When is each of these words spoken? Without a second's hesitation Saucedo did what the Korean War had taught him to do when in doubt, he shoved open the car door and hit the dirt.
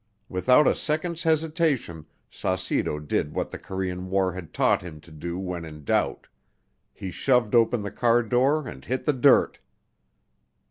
Without 0.29 0.65
a 0.67 0.73
second's 0.73 1.21
hesitation 1.21 2.07
Saucedo 2.31 2.97
did 2.97 3.35
what 3.35 3.51
the 3.51 3.59
Korean 3.59 4.09
War 4.09 4.33
had 4.33 4.51
taught 4.51 4.81
him 4.81 4.99
to 4.99 5.11
do 5.11 5.37
when 5.37 5.63
in 5.63 5.83
doubt, 5.83 6.25
he 6.91 7.11
shoved 7.11 7.53
open 7.53 7.83
the 7.83 7.91
car 7.91 8.23
door 8.23 8.67
and 8.67 8.83
hit 8.83 9.05
the 9.05 9.13
dirt. 9.13 9.59